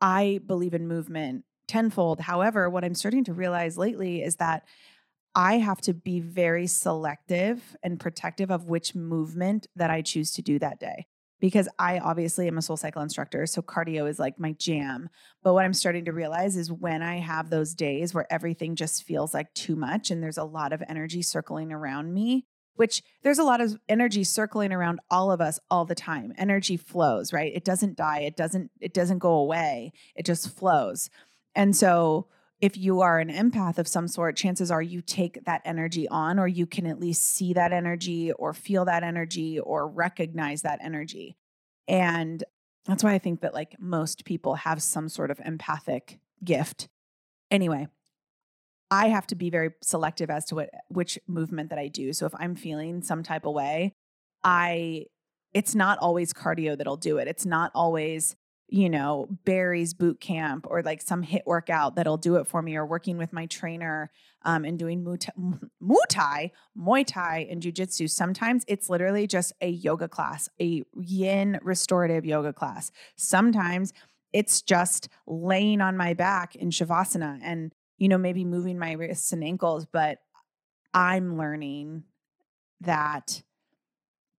I 0.00 0.40
believe 0.46 0.74
in 0.74 0.88
movement 0.88 1.44
tenfold. 1.66 2.20
However, 2.20 2.68
what 2.68 2.84
I'm 2.84 2.94
starting 2.94 3.24
to 3.24 3.32
realize 3.32 3.78
lately 3.78 4.22
is 4.22 4.36
that 4.36 4.64
I 5.34 5.58
have 5.58 5.80
to 5.82 5.94
be 5.94 6.20
very 6.20 6.66
selective 6.66 7.76
and 7.82 7.98
protective 7.98 8.50
of 8.50 8.68
which 8.68 8.94
movement 8.94 9.66
that 9.76 9.90
I 9.90 10.02
choose 10.02 10.32
to 10.32 10.42
do 10.42 10.58
that 10.58 10.78
day 10.78 11.06
because 11.44 11.68
I 11.78 11.98
obviously 11.98 12.48
am 12.48 12.56
a 12.56 12.62
soul 12.62 12.78
cycle 12.78 13.02
instructor. 13.02 13.44
So 13.44 13.60
cardio 13.60 14.08
is 14.08 14.18
like 14.18 14.40
my 14.40 14.52
jam. 14.52 15.10
But 15.42 15.52
what 15.52 15.66
I'm 15.66 15.74
starting 15.74 16.06
to 16.06 16.12
realize 16.14 16.56
is 16.56 16.72
when 16.72 17.02
I 17.02 17.18
have 17.18 17.50
those 17.50 17.74
days 17.74 18.14
where 18.14 18.26
everything 18.32 18.76
just 18.76 19.02
feels 19.02 19.34
like 19.34 19.52
too 19.52 19.76
much 19.76 20.10
and 20.10 20.22
there's 20.22 20.38
a 20.38 20.44
lot 20.44 20.72
of 20.72 20.82
energy 20.88 21.20
circling 21.20 21.70
around 21.70 22.14
me, 22.14 22.46
which 22.76 23.02
there's 23.22 23.38
a 23.38 23.44
lot 23.44 23.60
of 23.60 23.78
energy 23.90 24.24
circling 24.24 24.72
around 24.72 25.00
all 25.10 25.30
of 25.30 25.42
us 25.42 25.60
all 25.70 25.84
the 25.84 25.94
time. 25.94 26.32
Energy 26.38 26.78
flows, 26.78 27.30
right? 27.30 27.52
It 27.54 27.66
doesn't 27.66 27.98
die, 27.98 28.20
it 28.20 28.36
doesn't 28.36 28.70
it 28.80 28.94
doesn't 28.94 29.18
go 29.18 29.34
away. 29.34 29.92
It 30.16 30.24
just 30.24 30.56
flows. 30.56 31.10
And 31.54 31.76
so 31.76 32.28
if 32.64 32.78
you 32.78 33.02
are 33.02 33.18
an 33.18 33.28
empath 33.28 33.76
of 33.76 33.86
some 33.86 34.08
sort, 34.08 34.36
chances 34.36 34.70
are 34.70 34.80
you 34.80 35.02
take 35.02 35.44
that 35.44 35.60
energy 35.66 36.08
on, 36.08 36.38
or 36.38 36.48
you 36.48 36.64
can 36.64 36.86
at 36.86 36.98
least 36.98 37.22
see 37.22 37.52
that 37.52 37.74
energy, 37.74 38.32
or 38.32 38.54
feel 38.54 38.86
that 38.86 39.02
energy, 39.02 39.60
or 39.60 39.86
recognize 39.86 40.62
that 40.62 40.78
energy. 40.82 41.36
And 41.86 42.42
that's 42.86 43.04
why 43.04 43.12
I 43.12 43.18
think 43.18 43.42
that 43.42 43.52
like 43.52 43.76
most 43.78 44.24
people 44.24 44.54
have 44.54 44.82
some 44.82 45.10
sort 45.10 45.30
of 45.30 45.42
empathic 45.44 46.20
gift. 46.42 46.88
Anyway, 47.50 47.86
I 48.90 49.08
have 49.08 49.26
to 49.26 49.34
be 49.34 49.50
very 49.50 49.72
selective 49.82 50.30
as 50.30 50.46
to 50.46 50.54
what 50.54 50.70
which 50.88 51.18
movement 51.26 51.68
that 51.68 51.78
I 51.78 51.88
do. 51.88 52.14
So 52.14 52.24
if 52.24 52.32
I'm 52.38 52.54
feeling 52.54 53.02
some 53.02 53.22
type 53.22 53.44
of 53.44 53.52
way, 53.52 53.92
I 54.42 55.04
it's 55.52 55.74
not 55.74 55.98
always 55.98 56.32
cardio 56.32 56.78
that'll 56.78 56.96
do 56.96 57.18
it. 57.18 57.28
It's 57.28 57.44
not 57.44 57.72
always 57.74 58.36
you 58.68 58.88
know, 58.88 59.28
Barry's 59.44 59.94
boot 59.94 60.20
camp 60.20 60.66
or 60.68 60.82
like 60.82 61.02
some 61.02 61.22
HIIT 61.22 61.42
workout 61.46 61.96
that'll 61.96 62.16
do 62.16 62.36
it 62.36 62.46
for 62.46 62.62
me, 62.62 62.76
or 62.76 62.86
working 62.86 63.18
with 63.18 63.32
my 63.32 63.46
trainer 63.46 64.10
um, 64.42 64.64
and 64.64 64.78
doing 64.78 65.04
Muay 65.04 65.98
Thai, 66.08 66.50
Muay 66.76 67.06
Thai, 67.06 67.46
and 67.50 67.62
Jujitsu. 67.62 68.10
Sometimes 68.10 68.64
it's 68.66 68.88
literally 68.88 69.26
just 69.26 69.52
a 69.60 69.68
yoga 69.68 70.08
class, 70.08 70.48
a 70.60 70.82
yin 70.96 71.58
restorative 71.62 72.24
yoga 72.24 72.52
class. 72.52 72.90
Sometimes 73.16 73.92
it's 74.32 74.62
just 74.62 75.08
laying 75.26 75.80
on 75.80 75.96
my 75.96 76.14
back 76.14 76.56
in 76.56 76.70
Shavasana 76.70 77.38
and, 77.42 77.72
you 77.98 78.08
know, 78.08 78.18
maybe 78.18 78.44
moving 78.44 78.78
my 78.78 78.92
wrists 78.92 79.32
and 79.32 79.44
ankles. 79.44 79.86
But 79.86 80.18
I'm 80.92 81.38
learning 81.38 82.04
that 82.80 83.42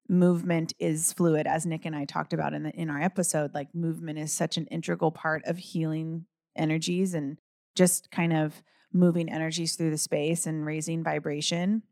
movement 0.07 0.73
is 0.77 1.11
fluid 1.13 1.47
as 1.47 1.65
nick 1.65 1.85
and 1.85 1.95
i 1.95 2.05
talked 2.05 2.31
about 2.31 2.53
in 2.53 2.63
the 2.63 2.69
in 2.71 2.89
our 2.89 3.01
episode 3.01 3.53
like 3.53 3.73
movement 3.73 4.19
is 4.19 4.31
such 4.31 4.55
an 4.57 4.67
integral 4.67 5.11
part 5.11 5.41
of 5.45 5.57
healing 5.57 6.25
energies 6.55 7.13
and 7.13 7.37
just 7.75 8.09
kind 8.11 8.33
of 8.33 8.63
moving 8.95 9.29
energies 9.29 9.75
through 9.75 9.91
the 9.91 9.97
space 9.97 10.47
and 10.47 10.65
raising 10.65 11.03
vibration. 11.03 11.83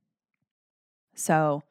So 1.15 1.63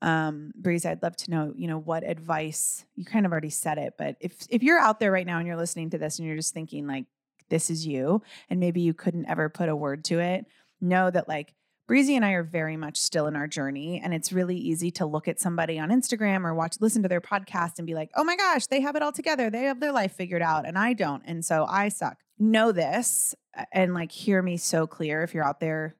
um 0.00 0.50
breeze 0.56 0.84
i'd 0.84 1.00
love 1.00 1.14
to 1.14 1.30
know 1.30 1.52
you 1.56 1.68
know 1.68 1.78
what 1.78 2.02
advice 2.02 2.84
you 2.96 3.04
kind 3.04 3.24
of 3.24 3.30
already 3.30 3.48
said 3.48 3.78
it 3.78 3.94
but 3.96 4.16
if 4.18 4.34
if 4.50 4.60
you're 4.60 4.80
out 4.80 4.98
there 4.98 5.12
right 5.12 5.28
now 5.28 5.38
and 5.38 5.46
you're 5.46 5.56
listening 5.56 5.90
to 5.90 5.96
this 5.96 6.18
and 6.18 6.26
you're 6.26 6.36
just 6.36 6.52
thinking 6.52 6.88
like 6.88 7.04
this 7.50 7.70
is 7.70 7.86
you 7.86 8.20
and 8.50 8.58
maybe 8.58 8.80
you 8.80 8.92
couldn't 8.92 9.28
ever 9.28 9.48
put 9.48 9.68
a 9.68 9.76
word 9.76 10.04
to 10.04 10.18
it 10.18 10.44
know 10.80 11.08
that 11.08 11.28
like 11.28 11.54
Breezy 11.88 12.16
and 12.16 12.24
I 12.24 12.32
are 12.32 12.44
very 12.44 12.76
much 12.76 12.96
still 12.96 13.26
in 13.26 13.36
our 13.36 13.48
journey, 13.48 14.00
and 14.02 14.14
it's 14.14 14.32
really 14.32 14.56
easy 14.56 14.90
to 14.92 15.06
look 15.06 15.28
at 15.28 15.40
somebody 15.40 15.78
on 15.78 15.90
Instagram 15.90 16.44
or 16.44 16.54
watch, 16.54 16.76
listen 16.80 17.02
to 17.02 17.08
their 17.08 17.20
podcast 17.20 17.78
and 17.78 17.86
be 17.86 17.94
like, 17.94 18.10
oh 18.14 18.24
my 18.24 18.36
gosh, 18.36 18.66
they 18.66 18.80
have 18.80 18.96
it 18.96 19.02
all 19.02 19.12
together. 19.12 19.50
They 19.50 19.64
have 19.64 19.80
their 19.80 19.92
life 19.92 20.12
figured 20.12 20.42
out, 20.42 20.66
and 20.66 20.78
I 20.78 20.92
don't. 20.92 21.22
And 21.26 21.44
so 21.44 21.66
I 21.68 21.88
suck. 21.88 22.18
Know 22.38 22.72
this 22.72 23.34
and 23.72 23.94
like 23.94 24.10
hear 24.10 24.42
me 24.42 24.56
so 24.56 24.86
clear 24.86 25.22
if 25.22 25.34
you're 25.34 25.46
out 25.46 25.60
there 25.60 25.96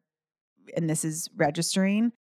and 0.77 0.89
this 0.89 1.05
is 1.05 1.29
registering. 1.37 2.13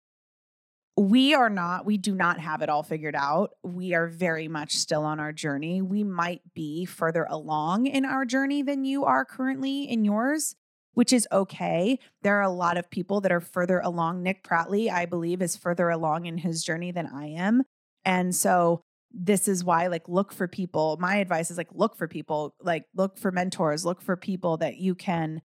We 0.97 1.33
are 1.33 1.49
not, 1.49 1.85
we 1.85 1.97
do 1.97 2.13
not 2.13 2.39
have 2.39 2.61
it 2.61 2.69
all 2.69 2.83
figured 2.83 3.15
out. 3.15 3.51
We 3.63 3.93
are 3.93 4.07
very 4.07 4.47
much 4.47 4.77
still 4.77 5.03
on 5.03 5.19
our 5.19 5.31
journey. 5.31 5.81
We 5.81 6.03
might 6.03 6.41
be 6.53 6.85
further 6.85 7.25
along 7.29 7.87
in 7.87 8.05
our 8.05 8.25
journey 8.25 8.61
than 8.61 8.83
you 8.83 9.05
are 9.05 9.25
currently 9.25 9.83
in 9.83 10.03
yours 10.03 10.55
which 10.93 11.13
is 11.13 11.27
okay. 11.31 11.99
There 12.21 12.37
are 12.37 12.43
a 12.43 12.49
lot 12.49 12.77
of 12.77 12.89
people 12.89 13.21
that 13.21 13.31
are 13.31 13.41
further 13.41 13.79
along. 13.79 14.23
Nick 14.23 14.43
Pratley, 14.43 14.91
I 14.91 15.05
believe, 15.05 15.41
is 15.41 15.55
further 15.55 15.89
along 15.89 16.25
in 16.25 16.37
his 16.37 16.63
journey 16.63 16.91
than 16.91 17.07
I 17.07 17.27
am. 17.27 17.63
And 18.05 18.35
so 18.35 18.83
this 19.13 19.47
is 19.47 19.63
why 19.63 19.87
like 19.87 20.07
look 20.07 20.31
for 20.31 20.47
people. 20.47 20.97
My 20.99 21.17
advice 21.17 21.51
is 21.51 21.57
like 21.57 21.69
look 21.71 21.95
for 21.95 22.07
people, 22.07 22.55
like 22.61 22.85
look 22.95 23.17
for 23.17 23.31
mentors, 23.31 23.85
look 23.85 24.01
for 24.01 24.15
people 24.15 24.57
that 24.57 24.77
you 24.77 24.95
can 24.95 25.41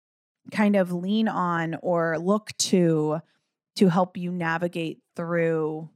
kind 0.51 0.75
of 0.75 0.91
lean 0.91 1.27
on 1.27 1.75
or 1.81 2.17
look 2.19 2.51
to 2.57 3.19
to 3.75 3.89
help 3.89 4.15
you 4.15 4.31
navigate 4.31 4.99
through 5.15 5.89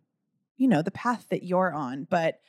you 0.57 0.67
know 0.67 0.81
the 0.81 0.91
path 0.91 1.25
that 1.29 1.43
you're 1.43 1.73
on. 1.73 2.07
But 2.09 2.39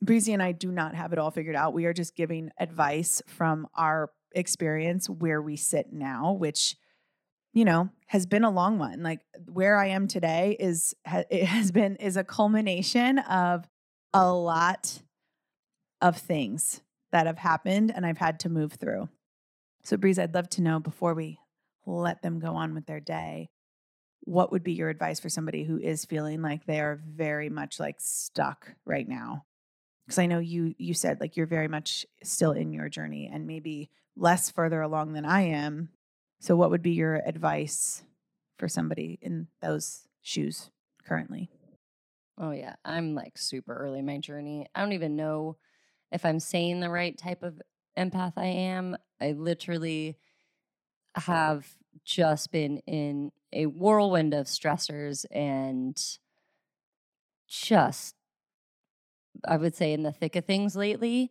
Breezy 0.00 0.32
and 0.32 0.42
I 0.42 0.52
do 0.52 0.70
not 0.70 0.94
have 0.94 1.12
it 1.12 1.18
all 1.18 1.30
figured 1.30 1.56
out. 1.56 1.72
We 1.72 1.86
are 1.86 1.94
just 1.94 2.14
giving 2.14 2.50
advice 2.58 3.22
from 3.26 3.66
our 3.74 4.10
experience 4.34 5.08
where 5.08 5.40
we 5.40 5.56
sit 5.56 5.92
now, 5.92 6.32
which 6.32 6.76
you 7.52 7.64
know 7.64 7.88
has 8.06 8.26
been 8.26 8.44
a 8.44 8.50
long 8.50 8.78
one. 8.78 9.02
Like 9.02 9.20
where 9.46 9.76
I 9.78 9.88
am 9.88 10.08
today 10.08 10.56
is 10.58 10.94
it 11.30 11.44
has 11.44 11.72
been 11.72 11.96
is 11.96 12.16
a 12.16 12.24
culmination 12.24 13.18
of 13.18 13.68
a 14.12 14.32
lot 14.32 15.02
of 16.00 16.16
things 16.16 16.82
that 17.12 17.26
have 17.26 17.38
happened 17.38 17.92
and 17.94 18.04
I've 18.04 18.18
had 18.18 18.40
to 18.40 18.48
move 18.48 18.74
through. 18.74 19.08
So 19.84 19.96
Breeze, 19.96 20.18
I'd 20.18 20.34
love 20.34 20.48
to 20.50 20.62
know 20.62 20.80
before 20.80 21.14
we 21.14 21.38
let 21.86 22.22
them 22.22 22.40
go 22.40 22.54
on 22.54 22.74
with 22.74 22.86
their 22.86 23.00
day, 23.00 23.50
what 24.20 24.50
would 24.50 24.64
be 24.64 24.72
your 24.72 24.88
advice 24.88 25.20
for 25.20 25.28
somebody 25.28 25.64
who 25.64 25.78
is 25.78 26.04
feeling 26.04 26.40
like 26.42 26.64
they 26.64 26.80
are 26.80 27.00
very 27.06 27.50
much 27.50 27.78
like 27.78 27.96
stuck 27.98 28.74
right 28.84 29.06
now? 29.06 29.44
Because 30.06 30.18
I 30.18 30.26
know 30.26 30.38
you 30.38 30.74
you 30.78 30.94
said 30.94 31.20
like 31.20 31.36
you're 31.36 31.46
very 31.46 31.68
much 31.68 32.06
still 32.22 32.52
in 32.52 32.72
your 32.72 32.88
journey 32.88 33.30
and 33.32 33.46
maybe 33.46 33.90
less 34.16 34.50
further 34.50 34.80
along 34.80 35.12
than 35.12 35.24
I 35.24 35.42
am. 35.42 35.90
So, 36.40 36.56
what 36.56 36.70
would 36.70 36.82
be 36.82 36.92
your 36.92 37.16
advice 37.26 38.02
for 38.58 38.68
somebody 38.68 39.18
in 39.22 39.48
those 39.60 40.06
shoes 40.22 40.70
currently? 41.06 41.50
Oh, 42.38 42.50
yeah. 42.50 42.74
I'm 42.84 43.14
like 43.14 43.38
super 43.38 43.74
early 43.74 44.00
in 44.00 44.06
my 44.06 44.18
journey. 44.18 44.66
I 44.74 44.80
don't 44.80 44.92
even 44.92 45.16
know 45.16 45.56
if 46.10 46.24
I'm 46.24 46.40
saying 46.40 46.80
the 46.80 46.90
right 46.90 47.16
type 47.16 47.42
of 47.42 47.60
empath 47.96 48.32
I 48.36 48.46
am. 48.46 48.96
I 49.20 49.32
literally 49.32 50.18
have 51.14 51.66
just 52.04 52.50
been 52.50 52.78
in 52.86 53.30
a 53.52 53.66
whirlwind 53.66 54.34
of 54.34 54.46
stressors 54.46 55.24
and 55.30 55.96
just, 57.46 58.16
I 59.46 59.56
would 59.56 59.76
say, 59.76 59.92
in 59.92 60.02
the 60.02 60.12
thick 60.12 60.34
of 60.34 60.44
things 60.44 60.74
lately. 60.74 61.30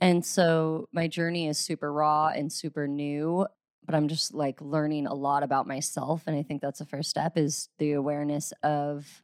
And 0.00 0.24
so 0.24 0.88
my 0.92 1.08
journey 1.08 1.48
is 1.48 1.58
super 1.58 1.92
raw 1.92 2.28
and 2.28 2.52
super 2.52 2.86
new, 2.86 3.46
but 3.84 3.94
I'm 3.94 4.08
just 4.08 4.34
like 4.34 4.60
learning 4.60 5.06
a 5.06 5.14
lot 5.14 5.42
about 5.42 5.66
myself. 5.66 6.24
And 6.26 6.36
I 6.36 6.42
think 6.42 6.60
that's 6.60 6.80
the 6.80 6.86
first 6.86 7.08
step 7.08 7.36
is 7.36 7.68
the 7.78 7.92
awareness 7.92 8.52
of 8.62 9.22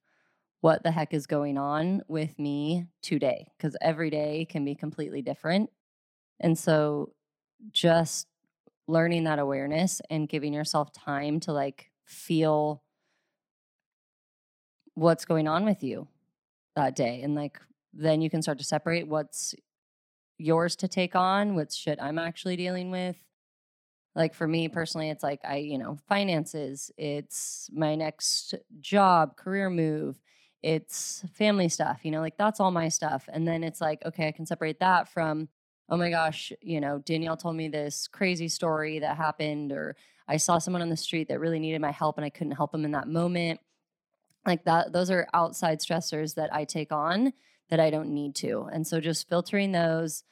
what 0.60 0.82
the 0.82 0.92
heck 0.92 1.12
is 1.12 1.26
going 1.26 1.58
on 1.58 2.02
with 2.08 2.38
me 2.38 2.86
today, 3.02 3.48
because 3.56 3.76
every 3.82 4.10
day 4.10 4.46
can 4.48 4.64
be 4.64 4.74
completely 4.74 5.20
different. 5.20 5.70
And 6.40 6.56
so 6.56 7.12
just 7.72 8.28
learning 8.88 9.24
that 9.24 9.38
awareness 9.38 10.00
and 10.10 10.28
giving 10.28 10.52
yourself 10.52 10.92
time 10.92 11.40
to 11.40 11.52
like 11.52 11.90
feel 12.04 12.82
what's 14.94 15.24
going 15.24 15.48
on 15.48 15.64
with 15.64 15.82
you 15.82 16.06
that 16.76 16.94
day 16.94 17.22
and 17.22 17.34
like 17.34 17.58
then 17.94 18.20
you 18.20 18.28
can 18.28 18.42
start 18.42 18.58
to 18.58 18.64
separate 18.64 19.06
what's 19.06 19.54
yours 20.38 20.76
to 20.76 20.88
take 20.88 21.14
on, 21.14 21.54
what 21.54 21.72
shit 21.72 21.98
I'm 22.00 22.18
actually 22.18 22.56
dealing 22.56 22.90
with. 22.90 23.16
Like 24.14 24.34
for 24.34 24.46
me 24.46 24.68
personally, 24.68 25.08
it's 25.10 25.22
like 25.22 25.40
I, 25.44 25.56
you 25.56 25.78
know, 25.78 25.96
finances, 26.08 26.90
it's 26.98 27.70
my 27.72 27.94
next 27.94 28.54
job, 28.80 29.36
career 29.36 29.70
move, 29.70 30.20
it's 30.62 31.24
family 31.34 31.68
stuff, 31.68 32.00
you 32.02 32.10
know, 32.10 32.20
like 32.20 32.36
that's 32.36 32.60
all 32.60 32.70
my 32.70 32.88
stuff. 32.88 33.28
And 33.32 33.48
then 33.48 33.64
it's 33.64 33.80
like, 33.80 34.04
okay, 34.04 34.28
I 34.28 34.32
can 34.32 34.46
separate 34.46 34.80
that 34.80 35.08
from, 35.08 35.48
oh 35.88 35.96
my 35.96 36.10
gosh, 36.10 36.52
you 36.60 36.80
know, 36.80 36.98
Danielle 36.98 37.36
told 37.36 37.56
me 37.56 37.68
this 37.68 38.06
crazy 38.06 38.48
story 38.48 38.98
that 38.98 39.16
happened, 39.16 39.72
or 39.72 39.96
I 40.28 40.36
saw 40.36 40.58
someone 40.58 40.82
on 40.82 40.90
the 40.90 40.96
street 40.96 41.28
that 41.28 41.40
really 41.40 41.58
needed 41.58 41.80
my 41.80 41.90
help 41.90 42.16
and 42.18 42.24
I 42.24 42.30
couldn't 42.30 42.52
help 42.52 42.72
them 42.72 42.84
in 42.84 42.92
that 42.92 43.08
moment. 43.08 43.60
Like 44.46 44.64
that, 44.64 44.92
those 44.92 45.10
are 45.10 45.26
outside 45.32 45.80
stressors 45.80 46.34
that 46.34 46.52
I 46.52 46.64
take 46.64 46.92
on 46.92 47.32
that 47.72 47.80
I 47.80 47.88
don't 47.88 48.10
need 48.10 48.34
to. 48.36 48.68
And 48.70 48.86
so 48.86 49.00
just 49.00 49.30
filtering 49.30 49.72
those 49.72 50.24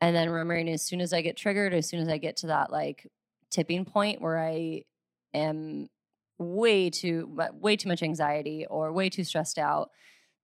and 0.00 0.14
then 0.14 0.30
remembering 0.30 0.68
as 0.68 0.80
soon 0.80 1.00
as 1.00 1.12
I 1.12 1.22
get 1.22 1.36
triggered, 1.36 1.74
as 1.74 1.88
soon 1.88 1.98
as 1.98 2.06
I 2.06 2.18
get 2.18 2.36
to 2.38 2.46
that 2.46 2.70
like 2.70 3.10
tipping 3.50 3.84
point 3.84 4.22
where 4.22 4.38
I 4.38 4.84
am 5.34 5.88
way 6.38 6.90
too 6.90 7.36
way 7.54 7.74
too 7.74 7.88
much 7.88 8.04
anxiety 8.04 8.64
or 8.70 8.92
way 8.92 9.10
too 9.10 9.24
stressed 9.24 9.58
out 9.58 9.90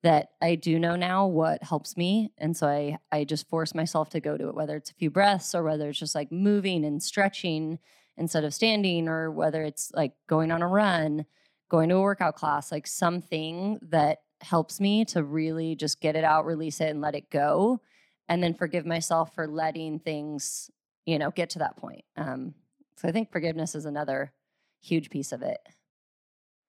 that 0.02 0.30
I 0.42 0.56
do 0.56 0.76
know 0.76 0.96
now 0.96 1.26
what 1.26 1.62
helps 1.62 1.96
me 1.96 2.32
and 2.38 2.56
so 2.56 2.66
I 2.68 2.98
I 3.10 3.24
just 3.24 3.48
force 3.48 3.74
myself 3.74 4.08
to 4.10 4.20
go 4.20 4.36
to 4.36 4.48
it 4.48 4.54
whether 4.54 4.76
it's 4.76 4.90
a 4.90 4.94
few 4.94 5.10
breaths 5.10 5.52
or 5.52 5.64
whether 5.64 5.88
it's 5.88 5.98
just 5.98 6.14
like 6.14 6.30
moving 6.30 6.84
and 6.84 7.02
stretching 7.02 7.80
instead 8.16 8.44
of 8.44 8.54
standing 8.54 9.08
or 9.08 9.30
whether 9.32 9.62
it's 9.62 9.90
like 9.94 10.12
going 10.28 10.52
on 10.52 10.62
a 10.62 10.68
run, 10.68 11.24
going 11.68 11.88
to 11.88 11.96
a 11.96 12.00
workout 12.00 12.36
class, 12.36 12.70
like 12.70 12.86
something 12.86 13.78
that 13.82 14.18
helps 14.42 14.80
me 14.80 15.04
to 15.06 15.22
really 15.22 15.74
just 15.74 16.00
get 16.00 16.16
it 16.16 16.24
out, 16.24 16.46
release 16.46 16.80
it 16.80 16.88
and 16.88 17.00
let 17.00 17.14
it 17.14 17.30
go 17.30 17.80
and 18.28 18.42
then 18.42 18.54
forgive 18.54 18.86
myself 18.86 19.34
for 19.34 19.46
letting 19.46 19.98
things, 19.98 20.70
you 21.04 21.18
know, 21.18 21.30
get 21.30 21.50
to 21.50 21.58
that 21.58 21.76
point. 21.76 22.04
Um, 22.16 22.54
so 22.96 23.08
I 23.08 23.12
think 23.12 23.32
forgiveness 23.32 23.74
is 23.74 23.84
another 23.84 24.32
huge 24.80 25.10
piece 25.10 25.32
of 25.32 25.42
it. 25.42 25.58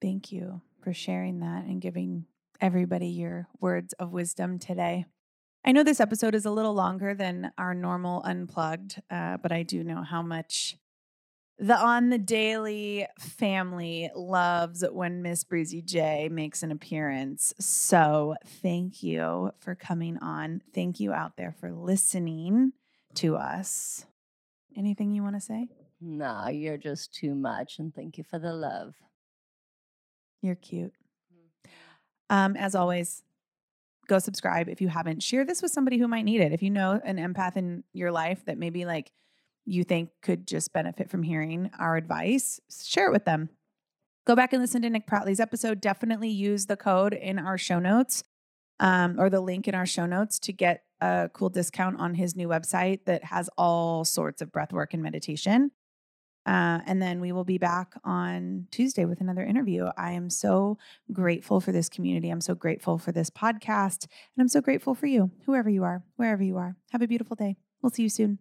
Thank 0.01 0.31
you 0.31 0.61
for 0.81 0.93
sharing 0.93 1.39
that 1.41 1.65
and 1.65 1.79
giving 1.79 2.25
everybody 2.59 3.07
your 3.07 3.47
words 3.59 3.93
of 3.93 4.11
wisdom 4.11 4.57
today. 4.57 5.05
I 5.63 5.71
know 5.71 5.83
this 5.83 5.99
episode 5.99 6.33
is 6.33 6.45
a 6.45 6.51
little 6.51 6.73
longer 6.73 7.13
than 7.13 7.51
our 7.57 7.75
normal 7.75 8.23
unplugged, 8.25 8.99
uh, 9.11 9.37
but 9.37 9.51
I 9.51 9.61
do 9.61 9.83
know 9.83 10.01
how 10.01 10.23
much 10.23 10.77
the 11.59 11.77
on 11.77 12.09
the 12.09 12.17
daily 12.17 13.05
family 13.19 14.09
loves 14.15 14.83
when 14.91 15.21
Miss 15.21 15.43
Breezy 15.43 15.81
J 15.81 16.27
makes 16.29 16.63
an 16.63 16.71
appearance. 16.71 17.53
So 17.59 18.35
thank 18.45 19.03
you 19.03 19.51
for 19.59 19.75
coming 19.75 20.17
on. 20.17 20.61
Thank 20.73 20.99
you 20.99 21.13
out 21.13 21.37
there 21.37 21.51
for 21.59 21.71
listening 21.71 22.73
to 23.15 23.35
us. 23.35 24.05
Anything 24.75 25.11
you 25.11 25.21
want 25.21 25.35
to 25.35 25.41
say? 25.41 25.67
Nah, 25.99 26.47
you're 26.49 26.77
just 26.77 27.13
too 27.13 27.35
much. 27.35 27.77
And 27.77 27.93
thank 27.93 28.17
you 28.17 28.23
for 28.23 28.39
the 28.39 28.53
love. 28.53 28.95
You're 30.41 30.55
cute. 30.55 30.93
Mm-hmm. 31.31 32.35
Um, 32.35 32.55
as 32.55 32.73
always, 32.73 33.23
go 34.07 34.17
subscribe 34.17 34.67
if 34.67 34.81
you 34.81 34.87
haven't. 34.87 35.21
Share 35.21 35.45
this 35.45 35.61
with 35.61 35.71
somebody 35.71 35.97
who 35.97 36.07
might 36.07 36.25
need 36.25 36.41
it. 36.41 36.53
If 36.53 36.63
you 36.63 36.71
know 36.71 36.99
an 37.03 37.17
empath 37.17 37.55
in 37.55 37.83
your 37.93 38.11
life 38.11 38.45
that 38.45 38.57
maybe 38.57 38.85
like 38.85 39.11
you 39.65 39.83
think 39.83 40.09
could 40.21 40.47
just 40.47 40.73
benefit 40.73 41.09
from 41.09 41.23
hearing 41.23 41.69
our 41.79 41.95
advice, 41.95 42.59
share 42.83 43.07
it 43.07 43.11
with 43.11 43.25
them. 43.25 43.49
Go 44.25 44.35
back 44.35 44.53
and 44.53 44.61
listen 44.61 44.81
to 44.83 44.89
Nick 44.89 45.07
Pratley's 45.07 45.39
episode. 45.39 45.81
Definitely 45.81 46.29
use 46.29 46.67
the 46.67 46.77
code 46.77 47.13
in 47.13 47.39
our 47.39 47.57
show 47.57 47.79
notes 47.79 48.23
um, 48.79 49.19
or 49.19 49.29
the 49.29 49.41
link 49.41 49.67
in 49.67 49.75
our 49.75 49.85
show 49.85 50.05
notes 50.05 50.39
to 50.39 50.53
get 50.53 50.83
a 50.99 51.29
cool 51.33 51.49
discount 51.49 51.99
on 51.99 52.13
his 52.13 52.35
new 52.35 52.47
website 52.47 53.05
that 53.05 53.23
has 53.23 53.49
all 53.57 54.05
sorts 54.05 54.41
of 54.41 54.51
breath 54.51 54.73
work 54.73 54.93
and 54.93 55.01
meditation. 55.01 55.71
Uh, 56.45 56.79
and 56.87 57.01
then 57.01 57.21
we 57.21 57.31
will 57.31 57.43
be 57.43 57.59
back 57.59 57.93
on 58.03 58.67
Tuesday 58.71 59.05
with 59.05 59.21
another 59.21 59.43
interview. 59.43 59.87
I 59.95 60.13
am 60.13 60.29
so 60.29 60.79
grateful 61.11 61.61
for 61.61 61.71
this 61.71 61.87
community. 61.87 62.29
I'm 62.29 62.41
so 62.41 62.55
grateful 62.55 62.97
for 62.97 63.11
this 63.11 63.29
podcast. 63.29 64.05
And 64.05 64.41
I'm 64.41 64.47
so 64.47 64.61
grateful 64.61 64.95
for 64.95 65.05
you, 65.05 65.31
whoever 65.45 65.69
you 65.69 65.83
are, 65.83 66.03
wherever 66.15 66.43
you 66.43 66.57
are. 66.57 66.75
Have 66.91 67.03
a 67.03 67.07
beautiful 67.07 67.35
day. 67.35 67.57
We'll 67.81 67.91
see 67.91 68.03
you 68.03 68.09
soon. 68.09 68.39